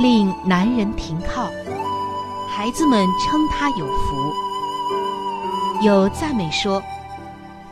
[0.00, 1.48] 令男人停靠，
[2.48, 4.32] 孩子们称他有福。
[5.82, 6.82] 有赞美说，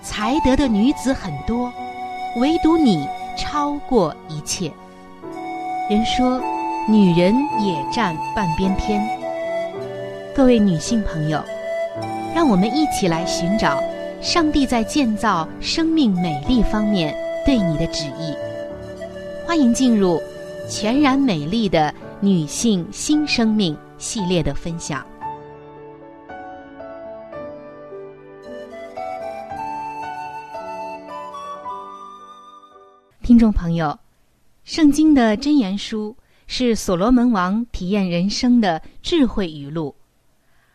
[0.03, 1.73] 才德的女子很多，
[2.37, 4.71] 唯独你超过一切。
[5.91, 6.41] 人说，
[6.89, 9.05] 女人也占半边天。
[10.33, 11.43] 各位女性朋友，
[12.35, 13.83] 让我们一起来寻找
[14.21, 17.13] 上帝在建造生命美丽方面
[17.45, 18.33] 对你的旨意。
[19.45, 20.23] 欢迎进入
[20.69, 21.93] 全然美丽的。
[22.25, 25.05] 女性新生命系列的分享，
[33.25, 33.99] 听众朋友，
[34.63, 36.17] 圣经的箴言书
[36.47, 39.93] 是所罗门王体验人生的智慧语录，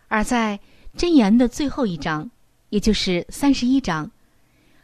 [0.09, 0.59] 而在
[0.97, 2.29] 箴言的最后一章，
[2.72, 4.12] 也就是三十一章，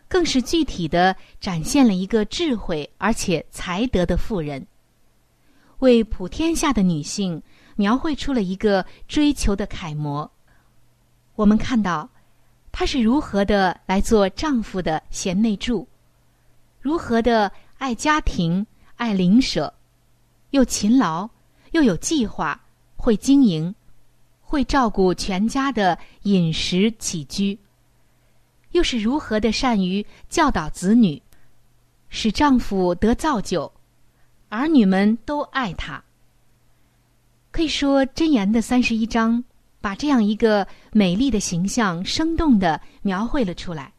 [0.07, 4.65] 更是具体的展现了一个智慧而且才德的妇人。
[5.83, 7.43] 为普天下的女性
[7.75, 10.31] 描绘出了一个追求的楷模。
[11.35, 12.09] 我们看到，
[12.71, 15.85] 她是如何的来做丈夫的贤内助，
[16.79, 19.73] 如何的爱家庭、爱邻舍，
[20.51, 21.29] 又勤劳，
[21.71, 22.57] 又有计划，
[22.95, 23.75] 会经营，
[24.39, 27.59] 会照顾全家的饮食起居，
[28.71, 31.21] 又是如何的善于教导子女，
[32.07, 33.69] 使丈夫得造就。
[34.53, 36.03] 儿女们都爱他。
[37.49, 39.43] 可以说，箴言的三十一章
[39.81, 43.91] 把这样一个美丽的形象生动的描绘了出来。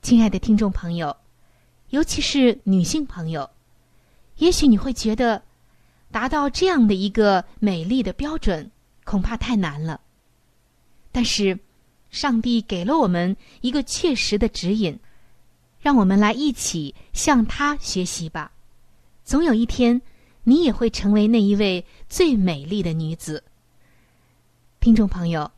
[0.00, 1.14] 亲爱的听众朋友，
[1.90, 3.50] 尤其是女性朋友，
[4.38, 5.42] 也许你会觉得
[6.10, 8.70] 达到这样的一个美丽的标准
[9.04, 10.00] 恐怕太难了。
[11.12, 11.58] 但是，
[12.10, 14.98] 上帝给了我们一个确实的指引，
[15.78, 18.50] 让我们来一起向他学习吧。
[19.32, 19.98] 总有一天，
[20.44, 23.42] 你也会成为那一位最美丽的女子。
[24.78, 25.50] 听众朋友，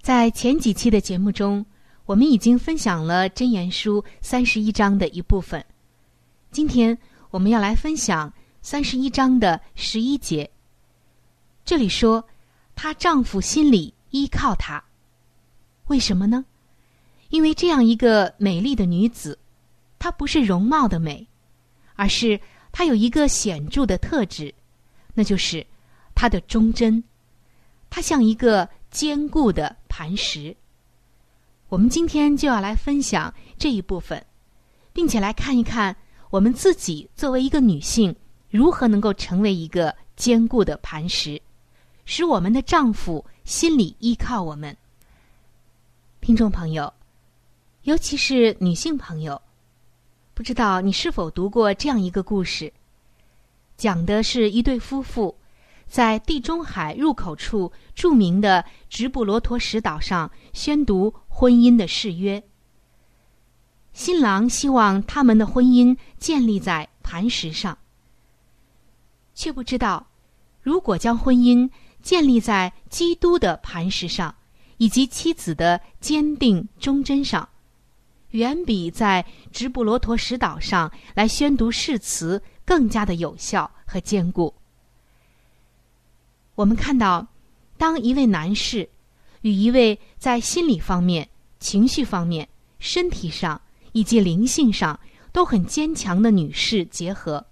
[0.00, 1.64] 在前几期的节目中，
[2.04, 5.64] 我们已经分享了《真言书》三十一章的一部分。
[6.50, 6.98] 今天
[7.30, 10.50] 我们要来分享三十一章的十一节。
[11.64, 12.24] 这里说，
[12.74, 14.82] 她丈夫心里依靠她，
[15.86, 16.44] 为什么呢？
[17.28, 19.38] 因为这样一个美丽的女子，
[20.00, 21.24] 她不是容貌的美，
[21.94, 22.40] 而是。
[22.72, 24.52] 它有一个显著的特质，
[25.14, 25.64] 那就是
[26.14, 27.04] 它的忠贞。
[27.90, 30.56] 它像一个坚固的磐石。
[31.68, 34.24] 我们今天就要来分享这一部分，
[34.92, 35.94] 并且来看一看
[36.30, 38.14] 我们自己作为一个女性，
[38.50, 41.40] 如何能够成为一个坚固的磐石，
[42.04, 44.76] 使我们的丈夫心里依靠我们。
[46.20, 46.92] 听众朋友，
[47.82, 49.40] 尤其是女性朋友，
[50.34, 52.72] 不知道你是否读过这样一个故事？
[53.76, 55.36] 讲的是一对夫妇
[55.86, 62.42] 在地中海入口处著名的直布罗陀石岛上宣读婚姻的誓约。
[63.92, 67.76] 新郎希望他们的婚姻建立在磐石上，
[69.34, 70.06] 却不知道，
[70.62, 71.68] 如果将婚姻
[72.00, 74.34] 建立在基督的磐石上。
[74.78, 77.48] 以及妻子的坚定忠贞上，
[78.32, 84.52] 远比在直布罗陀石岛上来宣读誓词更加的有效和坚固。
[86.54, 87.26] 我们看到，
[87.78, 88.88] 当一位男士
[89.40, 92.48] 与一位在心理方面、情绪方面、
[92.78, 93.60] 身体上
[93.92, 94.98] 以及灵性上
[95.32, 97.46] 都很坚强的女士结合，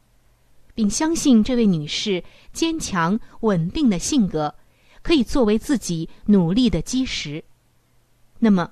[0.74, 2.22] 并相信这位女士
[2.52, 4.54] 坚强稳定的性格。
[5.02, 7.42] 可以作为自己努力的基石，
[8.38, 8.70] 那么，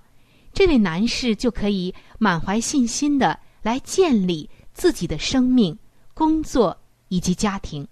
[0.58, 5.78] 这位男士就可以满怀信心的来建立自己的生命、
[6.14, 6.76] 工作
[7.06, 7.86] 以及家庭。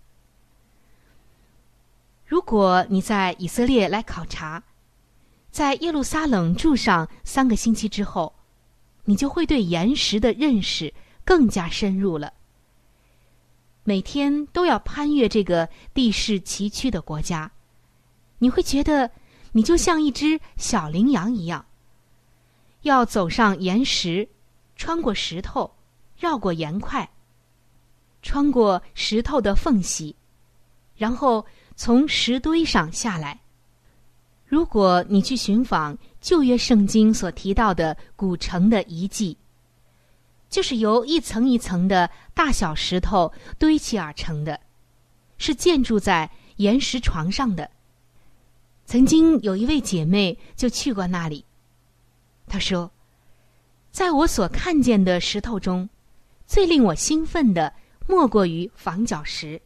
[2.26, 4.60] 如果你在以色列来考察，
[5.52, 8.34] 在耶路撒冷住上三个星期之后，
[9.04, 10.92] 你就会对岩石的认识
[11.24, 12.32] 更加深入了。
[13.84, 17.48] 每天都要攀越这个地势崎岖的国家。
[18.38, 19.08] 你会觉得，
[19.52, 21.64] 你就像一只小羚羊一样，
[22.86, 24.28] 要走上岩石，
[24.76, 25.70] 穿过石头，
[26.16, 27.08] 绕过岩块，
[28.22, 30.14] 穿过石头的缝隙，
[30.96, 31.44] 然后
[31.74, 33.38] 从石堆上下来。
[34.46, 39.36] 如果你去寻访旧约圣经所提到的古城的遗迹，
[40.48, 44.60] 就是由一层一层的大小石头堆砌而成的，
[45.38, 47.68] 是建筑在岩石床上的。
[48.84, 51.44] 曾经有一位姐妹就去过那里。
[52.46, 52.90] 他说
[53.90, 55.88] ：“在我所看见的石头中，
[56.46, 57.72] 最令我兴奋的
[58.06, 59.60] 莫过于房角石。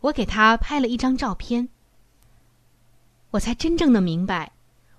[0.00, 1.68] 我给他拍了一张照片，
[3.30, 4.52] 我才真正的明白，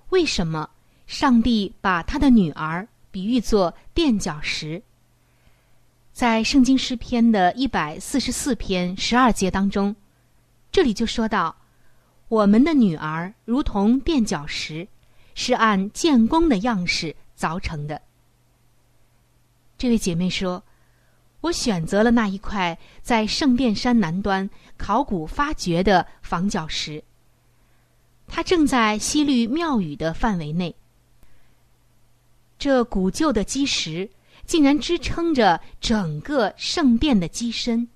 [0.09, 0.69] 为什么
[1.07, 4.81] 上帝把他的女儿比喻作垫脚石。
[6.11, 9.95] 在圣经诗篇的一百四十四篇十二节当中，
[10.71, 11.55] 这里就说到。”
[12.29, 14.87] 我们的女儿如同垫脚石，
[15.41, 18.01] 是按建工的样式凿成的。
[19.77, 20.61] 这位姐妹说
[21.39, 27.01] ：“我选择了那一块在圣殿山南端考古发掘的房角石，
[28.27, 30.75] 它正在西律庙宇的范围内。
[32.57, 34.09] 这古旧的基石
[34.45, 37.87] 竟然支撑着整个圣殿的机身，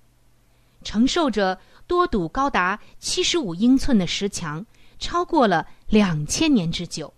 [0.82, 4.66] 承受着。”多堵高达七十五英寸的石墙，
[5.00, 7.14] 超过了两千年之久。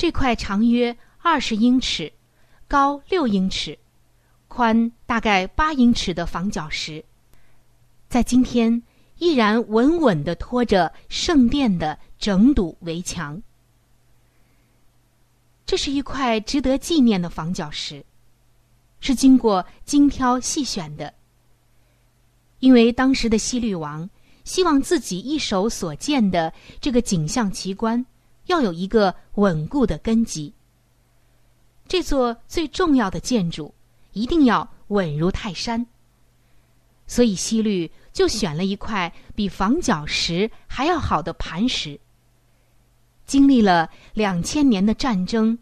[0.00, 2.10] 这块长约二十英尺、
[2.66, 3.78] 高六英尺、
[4.48, 7.04] 宽大概八英尺的房角石，
[8.08, 8.82] 在今天
[9.18, 13.42] 依然稳稳地托着圣殿的整堵围墙。
[15.66, 18.02] 这是一块值得纪念的房角石，
[19.00, 21.12] 是经过精挑细选的。
[22.60, 24.08] 因为当时的西律王
[24.44, 28.02] 希望自己一手所建的这个景象奇观
[28.50, 30.52] 要有一个稳固的根基，
[31.88, 33.72] 这座最重要的建筑
[34.12, 35.86] 一定要稳如泰山。
[37.06, 41.98] 所以西律就选了一块比房角石还要好的磐石。
[43.26, 45.56] 经历了两千年的战争、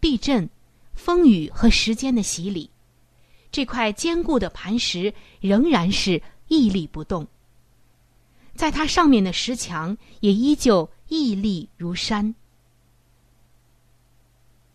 [0.00, 0.48] 地震、
[0.94, 2.70] 风雨和时间的洗礼，
[3.52, 6.20] 这块坚固的磐石仍然是。
[6.52, 7.24] 屹立不动，
[8.60, 12.34] 在它上面的石墙也依旧屹立如山。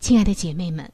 [0.00, 0.90] 亲爱的姐妹们，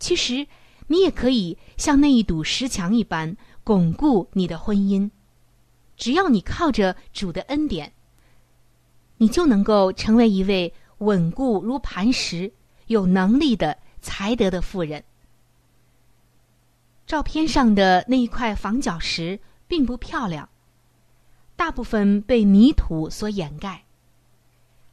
[0.00, 0.44] 其实
[0.88, 5.08] 你也可以像那一堵石墙一般巩固你的婚姻，
[5.96, 7.92] 只要你靠着主的恩典，
[9.18, 12.52] 你就能够成为一位稳固如磐石、
[12.88, 15.04] 有能力的才德的妇人。
[17.06, 19.38] 照片上的那一块房角石。
[19.68, 20.46] 并不漂亮，
[21.62, 23.84] 大部分被泥土所掩盖。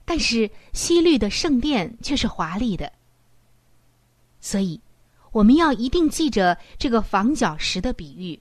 [0.05, 2.93] 但是西律的圣殿却是华丽的，
[4.39, 4.79] 所以
[5.31, 8.39] 我们要一定记着这个房角石的比喻，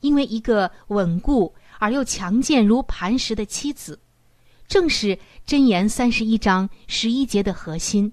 [0.00, 4.00] 因为一个稳固而又强健如磐石的妻子，
[4.66, 8.12] 正是箴言三十一章十一节的核心。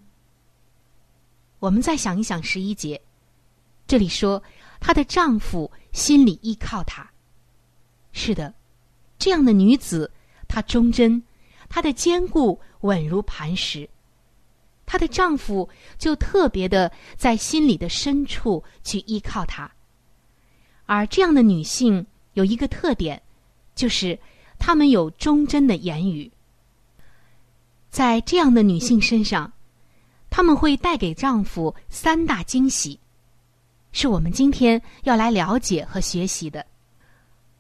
[1.57, 3.01] 我们再想一想十一节，
[3.87, 4.43] 这里说
[4.79, 7.09] 她的丈夫心里依靠她。
[8.11, 8.53] 是的，
[9.17, 10.11] 这样的女子，
[10.47, 11.21] 她忠贞，
[11.69, 13.89] 她的坚固稳如磐石。
[14.85, 19.69] 她的丈夫就特别的在心里的深处去依靠她。
[20.85, 23.21] 而这样的女性有一个特点，
[23.75, 24.17] 就是
[24.57, 26.31] 她们有忠贞的言语。
[27.89, 29.51] 在这样的女性身上，
[30.29, 32.97] 她们会带给丈夫三大惊喜，
[33.91, 36.65] 是我们今天要来了解和学习的。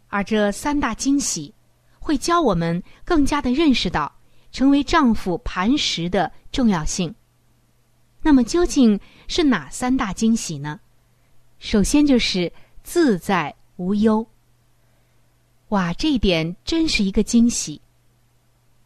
[0.07, 1.53] 而这三大惊喜，
[1.99, 4.13] 会教我们更加的认识到
[4.51, 7.13] 成为丈夫磐石的重要性。
[8.21, 10.79] 那么究竟是哪三大惊喜呢？
[11.59, 12.51] 首先就是
[12.83, 14.25] 自在无忧。
[15.69, 17.81] 哇，这一点真是一个惊喜！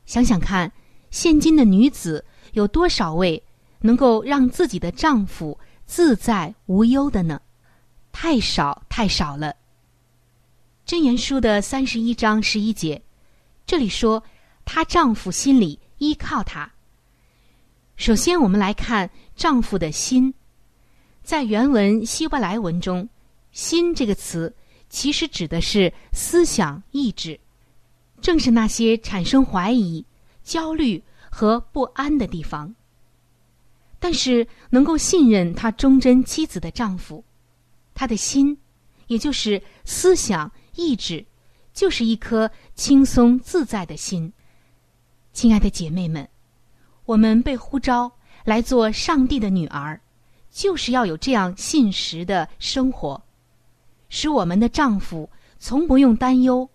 [0.05, 0.71] 想想看，
[1.11, 3.41] 现今的女子有多少位
[3.79, 7.39] 能够让自己的丈夫自在无忧的呢？
[8.11, 9.55] 太少，太少了。
[10.91, 13.01] 箴言书的三十一章十一节，
[13.65, 14.21] 这里说
[14.65, 16.69] 她丈夫心里依靠她。
[17.95, 20.33] 首先，我们来看丈夫的心，
[21.23, 23.07] 在原文希伯来文中
[23.53, 24.53] ，“心”这个词
[24.89, 27.39] 其实指的是思想意志，
[28.19, 30.05] 正是那些产生怀疑、
[30.43, 32.75] 焦虑和不安的地方。
[33.97, 37.23] 但是，能够信任他忠贞妻子的丈夫，
[37.93, 38.57] 他的心，
[39.07, 40.51] 也就是思想。
[40.81, 41.23] 意志，
[41.73, 44.31] 就是一颗轻松自在的心。
[45.31, 46.27] 亲爱的姐妹们，
[47.05, 48.11] 我们被呼召
[48.43, 49.99] 来做上帝的女儿，
[50.49, 53.21] 就是要有这样信实的生活，
[54.09, 56.67] 使我们的丈夫从不用担忧，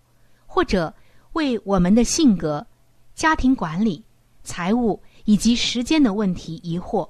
[0.45, 0.91] 或者
[1.33, 2.65] 为我们的性格、
[3.13, 4.03] 家庭管理、
[4.43, 7.07] 财务以及时间的问题疑惑，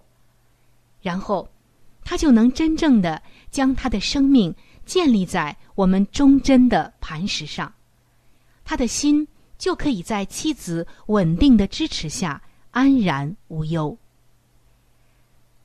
[1.02, 1.48] 然后
[2.04, 4.54] 他就能真正的将他的生命。
[4.88, 7.72] 建立在我们忠贞的磐石上，
[8.64, 9.28] 他的心
[9.58, 12.42] 就可以在妻子稳定的支持下
[12.72, 13.96] 安然无忧。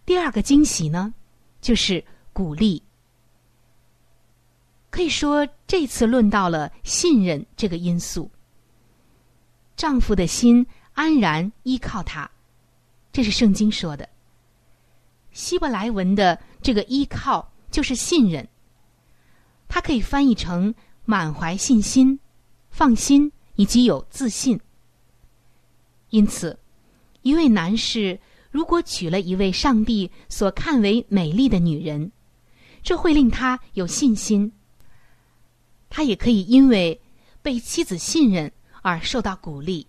[0.04, 1.14] 第二个惊喜呢，
[1.60, 2.82] 就是鼓励。
[4.90, 8.28] 可以说，这次论到了信任这个因素。
[9.76, 12.28] 丈夫的心安然依靠他，
[13.12, 14.06] 这是圣经说的。
[15.30, 18.46] 希伯来文的这个依靠就是信任。
[19.74, 20.74] 它可以翻译成
[21.06, 22.20] 满怀信心、
[22.68, 24.60] 放心以及有自信。
[26.10, 26.58] 因此，
[27.22, 32.12] 一位男士如果娶了一位上帝所看为美丽的女人，
[32.82, 34.52] 这会令他有信心。
[35.88, 37.00] 他也可以因为
[37.40, 38.52] 被妻子信任
[38.82, 39.86] 而受到鼓励。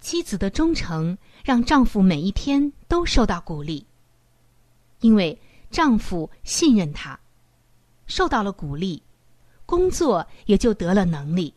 [0.00, 3.86] 妻子的忠诚让丈夫每一天都受到鼓励，
[5.02, 5.40] 因为
[5.70, 7.19] 丈夫信任他。
[8.10, 9.02] 受到了鼓励，
[9.64, 11.54] 工作也就得了能力。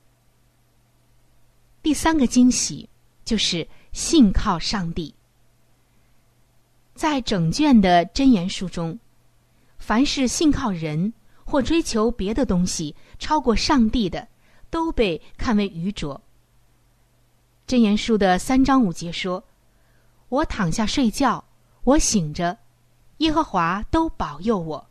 [1.82, 2.88] 第三个惊喜
[3.26, 5.14] 就是信靠上帝。
[6.94, 8.98] 在整卷的真言书中，
[9.80, 11.12] 凡是信靠人
[11.44, 14.28] 或追求别的东西超过上帝的，
[14.70, 16.22] 都被看为愚拙。
[17.66, 19.44] 真言书的三章五节说
[20.30, 21.44] ：“我躺下睡觉，
[21.84, 22.60] 我醒着，
[23.18, 24.88] 耶和华都保佑我。”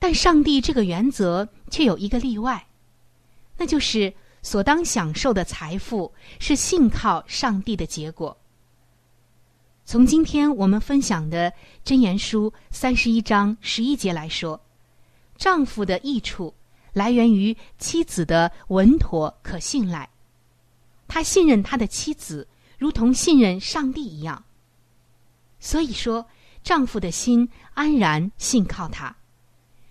[0.00, 2.66] 但上帝这个原则却有一个例外，
[3.58, 8.36] 那就是所当享受的财富是信靠上帝的结果。
[9.84, 11.52] 从今天我们分享的
[11.84, 14.58] 箴言书三十一章十一节来说，
[15.36, 16.54] 丈夫的益处
[16.94, 20.08] 来源于妻子的稳妥可信赖，
[21.06, 24.42] 他信任他的妻子，如同信任上帝一样。
[25.58, 26.24] 所以说，
[26.62, 29.14] 丈夫的心安然信靠他。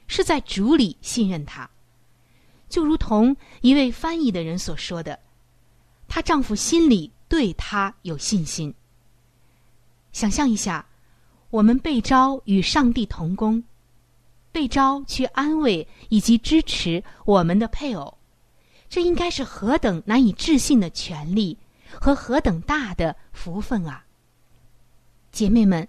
[0.09, 1.69] 是在主里信任他，
[2.67, 5.19] 就如同一位翻译的人所说的，
[6.07, 8.73] 她丈夫心里对她有信心。
[10.11, 10.85] 想象一下，
[11.51, 13.63] 我们被召与上帝同工，
[14.51, 18.17] 被召去安慰以及支持我们的配偶，
[18.89, 21.55] 这应该是何等难以置信的权利
[22.01, 24.05] 和何等大的福分啊！
[25.31, 25.87] 姐妹们，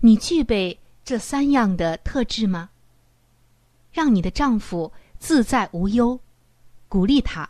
[0.00, 2.70] 你具备这三样的特质吗？
[4.02, 6.18] 让你的丈夫自在无忧，
[6.88, 7.48] 鼓励他，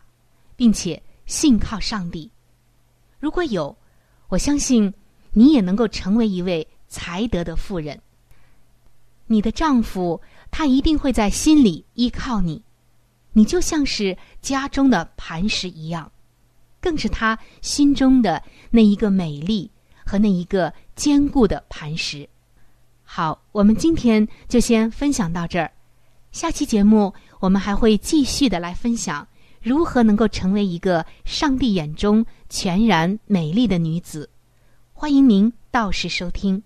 [0.55, 2.31] 并且信靠上帝。
[3.19, 3.75] 如果有，
[4.29, 4.93] 我相信
[5.33, 7.99] 你也能够成为一位才德的妇人。
[9.29, 12.63] 你的丈夫他一定会在心里依靠你，
[13.33, 16.13] 你就像是家中的磐石一样，
[16.83, 19.71] 更是他心中的那一个美丽
[20.05, 22.29] 和那一个坚固的磐石。
[23.05, 25.73] 好，我们今天就先分享到这儿。
[26.33, 29.29] 下期节目，我们还会继续的来分享
[29.61, 34.31] 如何能够成为一个上帝眼中全然美丽的女子。
[34.95, 36.63] 欢迎您到时收听。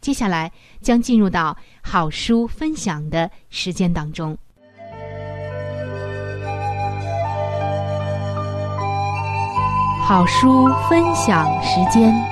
[0.00, 4.38] 接下来将进入到好书分享的时间当中。
[10.06, 12.31] 好书分享时间。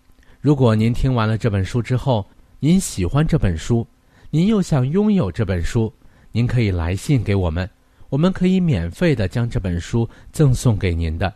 [0.41, 2.27] 如果您听完了这本书之后，
[2.59, 3.85] 您喜欢这本书，
[4.31, 5.93] 您又想拥有这本书，
[6.31, 7.69] 您可以来信给我们，
[8.09, 11.31] 我们可以免费的将这本书赠送给您的。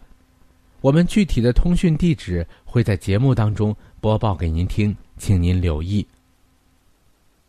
[0.81, 6.05] 我们具体的通讯地址会在节目当中播报给您听，请您留意。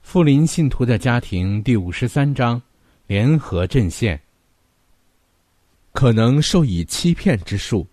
[0.03, 2.61] 富林信徒的家庭第五十三章：
[3.07, 4.21] 联合阵线。
[5.93, 7.87] 可能受以欺骗之术。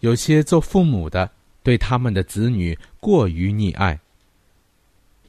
[0.00, 1.30] 有些做父母的
[1.66, 3.98] 对他们的子女过于溺爱，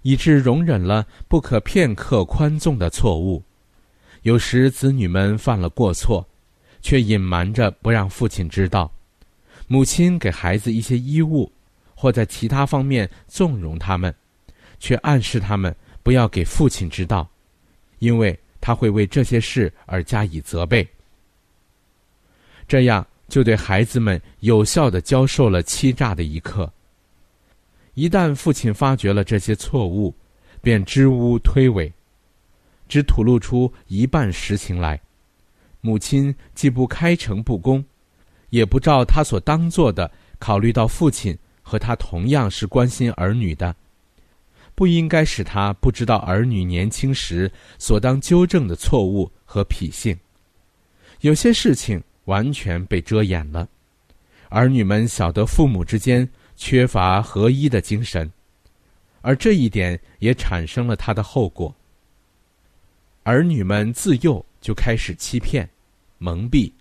[0.04, 3.42] 以致容忍了不可片刻宽纵的错误。
[4.22, 6.24] 有时子女们犯了过错，
[6.80, 8.92] 却隐瞒着不让父亲知道。
[9.66, 11.52] 母亲给孩子一些衣物，
[11.96, 14.14] 或在其他方面纵容他们。
[14.78, 17.28] 却暗示他们不要给父亲知道，
[17.98, 20.88] 因为他会为这些事而加以责备。
[22.68, 26.72] 这样就对孩子们有效的教授了欺诈的一课。
[27.94, 30.14] 一旦父亲发觉了这些错误，
[30.62, 31.92] 便支吾推诿，
[32.88, 35.00] 只吐露出一半实情来。
[35.82, 37.84] 母亲既不开诚布公，
[38.50, 40.10] 也不照他所当做的
[40.40, 43.76] 考虑到父亲和他同样是关心儿女的。
[44.76, 50.16] 不应该使他不知道儿女年轻时所当纠正的错误和脾性，
[51.22, 53.68] 有些事情完全被遮掩了。
[54.48, 58.32] 儿女们晓得父母之间缺乏合一的精神，
[59.22, 61.76] 而这一点也产生了他的后果。
[63.24, 65.70] 儿女们自幼就开始欺骗、
[66.18, 66.72] 蒙蔽，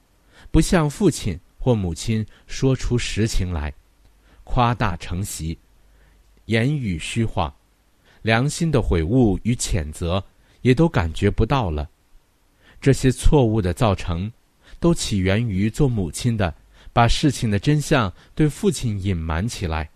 [0.53, 3.73] 不向父亲或母亲说出实情来，
[4.45, 5.59] 夸大成习，
[6.45, 7.53] 言语虚化。
[8.23, 10.23] 良心的悔悟与谴责，
[10.63, 11.89] 也都感觉不到了。
[12.81, 14.31] 这些错误的造成，
[14.79, 16.55] 都起源于做母亲的
[16.93, 19.89] 把事情的真相对父亲隐瞒起来。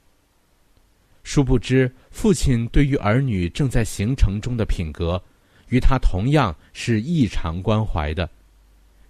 [1.23, 5.23] 殊不知，父亲对于儿女正在形成中的品格，
[5.69, 8.29] 与他同样是异常关怀的，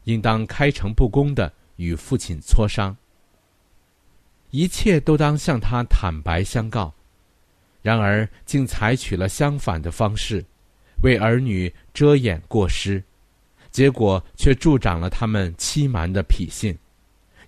[0.04, 2.94] 应当开诚布公的与父亲磋商。
[4.50, 6.92] 一切都当向他坦白相告。
[7.82, 10.44] 然而，竟采取了相反的方式，
[11.02, 13.02] 为儿女遮掩过失，
[13.70, 16.76] 结果却助长了他们欺瞒的脾性，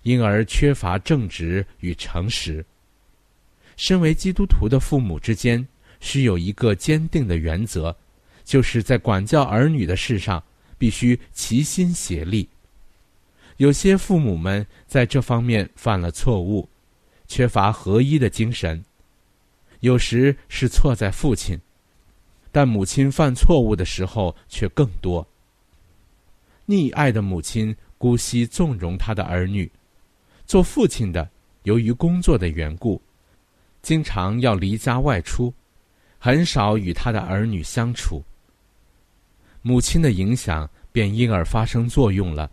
[0.03, 2.65] 因而缺乏正直与诚实。
[3.75, 5.67] 身为基督徒的父母之间，
[5.99, 7.95] 需有一个坚定的原则，
[8.43, 10.41] 就是在管教儿女的事上，
[10.77, 12.47] 必须齐心协力。
[13.57, 16.67] 有些父母们在这方面犯了错误，
[17.27, 18.83] 缺乏合一的精神。
[19.81, 21.59] 有时是错在父亲，
[22.51, 25.27] 但母亲犯错误的时候却更多。
[26.67, 29.69] 溺爱的母亲姑息纵容他的儿女，
[30.45, 31.29] 做父亲的
[31.63, 33.01] 由于工作的缘故，
[33.81, 35.53] 经常要离家外出，
[36.19, 38.23] 很少与他的儿女相处。
[39.61, 42.49] 母亲的影响便因而发生作用了，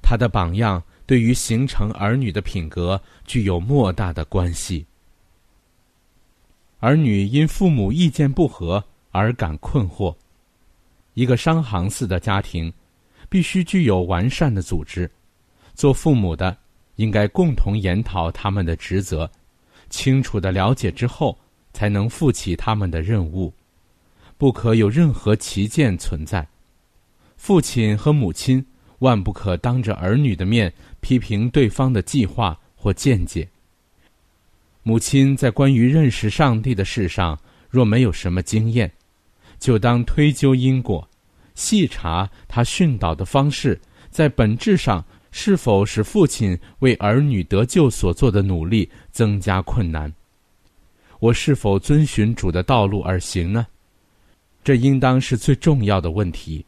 [0.00, 4.86] 他的榜样对对于形成儿女的品格具有莫大的关系。
[6.80, 10.16] 儿女因父母意见不合而感困惑，
[11.12, 12.72] 一个商行似的家庭，
[13.32, 15.10] 必须具有完善的组织。
[15.74, 16.54] 做父母的
[16.96, 19.30] 应该共同研讨他们的职责，
[19.88, 21.38] 清楚的了解之后，
[21.72, 23.50] 才能负起他们的任务，
[24.36, 26.46] 不可有任何歧见存在。
[27.38, 28.62] 父亲和母亲
[28.98, 33.48] 万不可当着儿女的面批评对方的计划或见解。
[34.82, 37.40] 母亲在关于认识上帝的事上，
[37.70, 38.92] 若没有什么经验，
[39.58, 41.08] 就当推究因果，
[41.54, 50.12] 细查他训导的方式，在本质上是否使父亲为儿女得救所做的努力增加困难。
[51.18, 53.66] 我是否遵循主的道路而行呢？
[54.64, 56.64] 这应当是最重要的问题。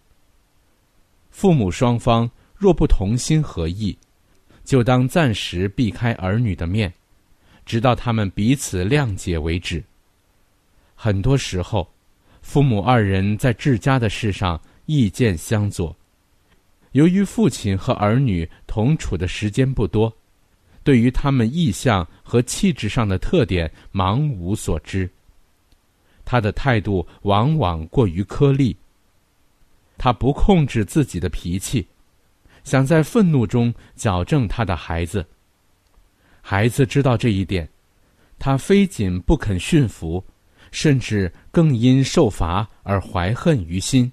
[1.30, 3.96] 父母双方若不同心合意，
[4.64, 6.92] 就当暂时避开儿女的面。
[7.66, 9.82] 直到他们彼此谅解为止。
[10.94, 11.88] 很多时候，
[12.42, 15.94] 父母二人在治家的事上意见相左。
[16.92, 20.14] 由于父亲和儿女同处的时间不多，
[20.82, 25.10] 对于他们意向和气质上的特点茫无所知。
[26.24, 28.76] 他的态度往往过于苛利。
[29.96, 31.86] 他不控制自己的脾气，
[32.64, 35.24] 想在愤怒中矫正他的孩子。
[36.40, 37.68] 孩子知道这一点，
[38.38, 40.22] 他非仅不肯驯服，
[40.70, 44.10] 甚至更因受罚而怀恨于心。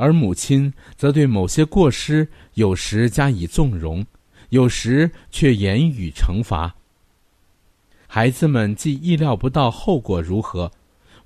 [0.00, 4.02] 而母亲则对某些过失，有时加以纵容，
[4.48, 6.74] 有时却言语惩罚。
[8.06, 10.72] 孩子们既意料不到后果如何，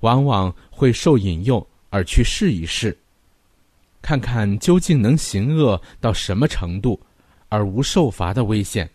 [0.01, 2.95] 往往会受引诱而去试一试，
[4.01, 6.99] 看看究竟能行恶到什么程度，
[7.47, 8.89] 而无受罚的危险。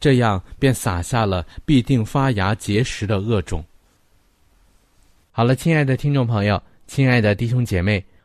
[0.00, 3.64] 这样便撒下了必定发芽结实的恶种。
[5.30, 8.04] 好了，亲爱的听众朋友，亲爱的弟兄姐妹，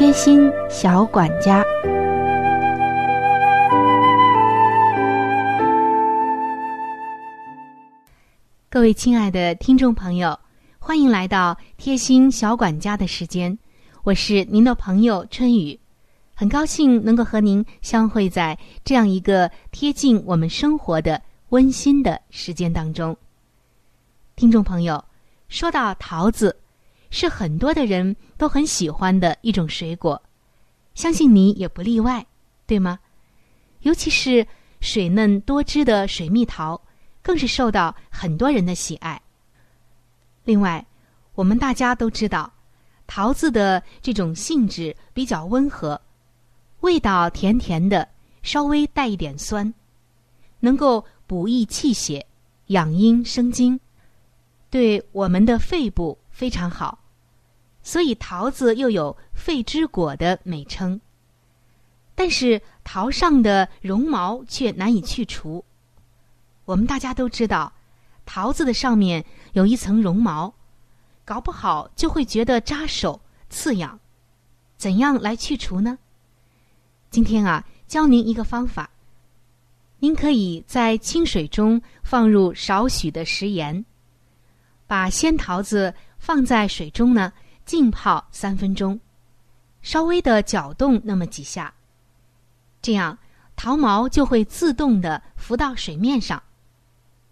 [0.00, 1.62] 贴心小管家，
[8.70, 10.40] 各位亲爱的听众朋友，
[10.78, 13.58] 欢迎来到贴心小管家的时间。
[14.02, 15.78] 我是您的朋友春雨，
[16.34, 23.14] 很高兴能够和您相会在这样一个贴近我们生活的温馨的时间当中。
[24.34, 25.04] 听众朋友，
[25.50, 26.59] 说到桃子。
[27.10, 30.20] 是很多的人都很喜欢的一种水果，
[30.94, 32.24] 相信你也不例外，
[32.66, 32.98] 对吗？
[33.80, 34.46] 尤其是
[34.80, 36.80] 水嫩多汁的水蜜桃，
[37.20, 39.20] 更是受到很多人的喜爱。
[40.44, 40.86] 另外，
[41.34, 42.52] 我们大家都知道，
[43.06, 46.00] 桃子的这种性质比较温和，
[46.80, 48.08] 味道甜甜的，
[48.42, 49.74] 稍微带一点酸，
[50.60, 52.24] 能够补益气血、
[52.66, 53.78] 养阴生津，
[54.70, 56.99] 对我们的肺部非常好。
[57.82, 61.00] 所以桃子又有“肺之果”的美称，
[62.14, 65.64] 但是桃上的绒毛却难以去除。
[66.66, 67.72] 我们大家都知道，
[68.26, 70.52] 桃子的上面有一层绒毛，
[71.24, 73.98] 搞不好就会觉得扎手、刺痒。
[74.76, 75.98] 怎样来去除呢？
[77.10, 78.90] 今天啊，教您一个方法。
[79.98, 83.84] 您可以在清水中放入少许的食盐，
[84.86, 87.32] 把鲜桃子放在水中呢。
[87.70, 88.98] 浸泡三分钟，
[89.80, 91.72] 稍微的搅动那么几下，
[92.82, 93.16] 这样
[93.54, 96.42] 桃毛就会自动的浮到水面上，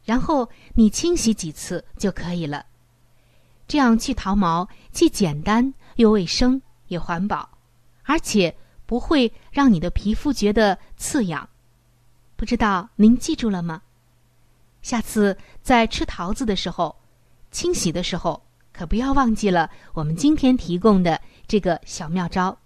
[0.05, 2.65] 然后你清洗几次就可以了。
[3.67, 7.59] 这样去桃毛既简单又卫生也环保，
[8.05, 11.49] 而且不会让你的皮肤觉得刺痒。
[12.37, 13.83] 不知道您记住了吗？
[14.83, 16.95] 下次在吃桃子的时候，
[17.51, 18.41] 清洗的时候，
[18.79, 22.57] 可不要忘记了我们今天提供的这个小妙招。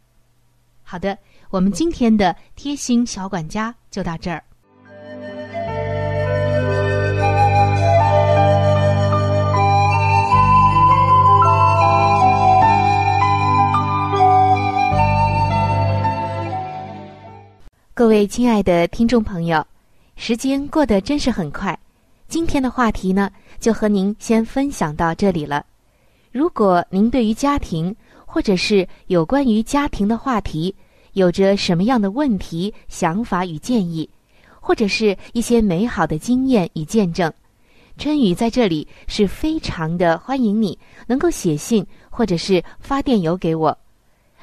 [0.83, 1.17] 好的，
[1.49, 4.45] 我们今天的贴心小管家就到这儿。
[17.95, 19.67] 各位亲爱的听众朋友，
[20.17, 21.79] 时间过得真是很快。
[22.29, 25.65] 今天的话题呢，就和您先分享到这里了。
[26.33, 30.75] 如果您对于家庭，或者是有关于家庭的话题，
[31.13, 34.09] 有着什么样的问题、想法与建议，
[34.59, 37.31] 或者是一些美好的经验与见证，
[37.99, 43.77] 春雨在这里是非常的欢迎你能够写信或者是发电邮给我。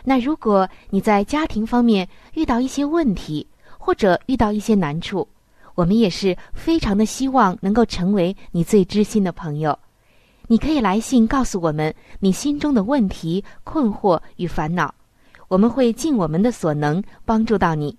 [0.03, 3.47] 那如果你在家庭方面遇到一些问题，
[3.79, 5.27] 或者遇到一些难处，
[5.73, 9.77] 我们也是非常的希望能够成为你最知心的朋友。
[10.51, 14.91] 你可以来信告诉我们你心中的问题、困惑与烦恼，
[15.47, 17.95] 我们会尽我们的所能帮助到你。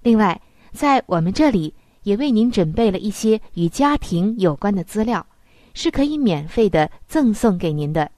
[0.00, 0.40] 另外，
[0.72, 5.26] 在我们这里也为您准备了一些与家庭有关的资料，
[5.72, 8.08] 是可以免费的赠送给您的。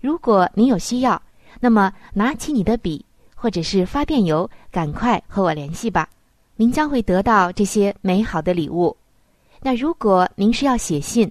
[0.00, 1.20] 如果您有需要，
[1.60, 3.04] 那么，拿起你的笔，
[3.34, 6.08] 或者是发电邮，赶快和我联系吧。
[6.56, 8.96] 您将会得到这些美好的礼物。
[9.60, 11.30] 那如果您是要写信，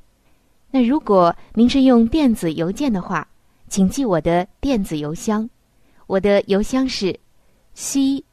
[0.71, 3.27] 那如果您是用电子邮件的话，
[3.67, 5.49] 请记我的电子邮箱，
[6.07, 7.19] 我的邮箱是
[7.73, 8.23] c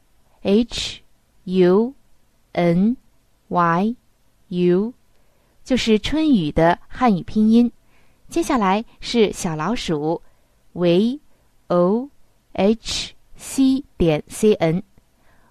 [0.41, 1.01] h
[1.43, 1.93] u
[2.53, 2.95] n
[3.49, 3.95] y
[4.47, 4.93] u，
[5.63, 7.71] 就是春雨的汉语拼音。
[8.27, 10.21] 接下来是小老鼠
[10.73, 11.19] v。
[11.69, 12.09] o
[12.53, 14.81] h c 点 c n，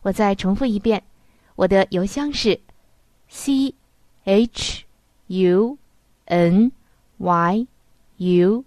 [0.02, 1.02] 我再重复一遍，
[1.54, 2.60] 我的邮箱是
[3.28, 3.72] c
[4.24, 4.84] h
[5.28, 5.78] u
[6.24, 6.72] n
[7.18, 7.66] y
[8.16, 8.64] u，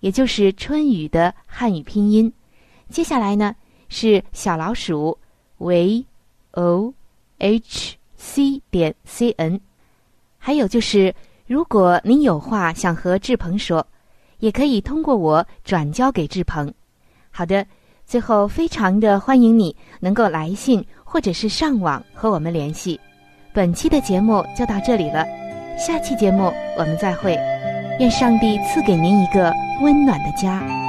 [0.00, 2.32] 也就是春雨的汉语拼音。
[2.88, 3.54] 接下来呢
[3.88, 5.18] 是小老鼠
[5.58, 6.04] v
[6.52, 6.92] o
[7.38, 9.60] h c 点 c n，
[10.38, 11.14] 还有就是，
[11.46, 13.86] 如果您有话想和志鹏说，
[14.38, 16.72] 也可以通过我转交给志鹏。
[17.30, 17.64] 好的，
[18.06, 22.98] 最后非常的欢迎你能够来信或者是上网和我们联系。
[23.52, 25.24] 本期的节目就到这里了，
[25.78, 27.57] 下期节目我们再会。
[27.98, 30.87] 愿上帝赐给您一个温暖的家。